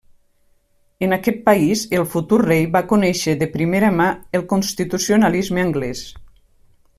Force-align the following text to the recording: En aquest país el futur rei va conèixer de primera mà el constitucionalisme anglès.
En 1.07 1.11
aquest 1.17 1.43
país 1.49 1.83
el 1.97 2.07
futur 2.13 2.39
rei 2.43 2.65
va 2.77 2.83
conèixer 2.93 3.35
de 3.43 3.49
primera 3.59 3.93
mà 4.01 4.09
el 4.39 4.47
constitucionalisme 4.55 5.67
anglès. 5.67 6.03